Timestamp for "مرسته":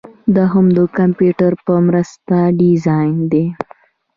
1.87-2.35